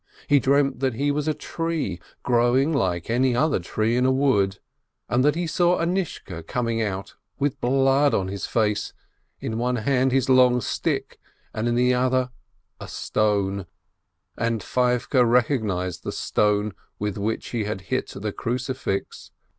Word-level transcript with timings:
He 0.25 0.39
dreamt 0.39 0.79
that 0.79 0.95
he 0.95 1.11
was 1.11 1.27
a 1.27 1.33
tree, 1.35 1.99
growing 2.23 2.73
like 2.73 3.07
any 3.11 3.35
other 3.35 3.59
tree 3.59 3.95
in 3.95 4.03
a 4.03 4.11
wood, 4.11 4.57
and 5.07 5.23
that 5.23 5.35
he 5.35 5.45
saw 5.45 5.77
Anishka 5.79 6.41
coming 6.47 6.81
along 6.81 7.05
with 7.37 7.61
blood 7.61 8.15
on 8.15 8.27
his 8.27 8.47
face, 8.47 8.93
in 9.41 9.59
one 9.59 9.75
hand 9.75 10.11
his 10.11 10.27
long 10.27 10.59
stick, 10.59 11.19
and 11.53 11.67
in 11.67 11.75
the 11.75 11.93
other 11.93 12.31
a 12.79 12.87
stone— 12.87 13.67
and 14.39 14.63
Feivke 14.63 15.21
recognized 15.23 16.01
the 16.03 16.11
stone 16.11 16.73
with 16.97 17.19
which 17.19 17.49
he 17.49 17.65
had 17.65 17.81
hit 17.81 18.07
the 18.07 18.31
crucifix. 18.33 19.29